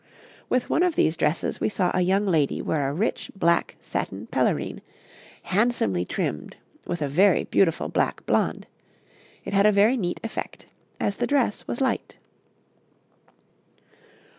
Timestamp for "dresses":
1.15-1.59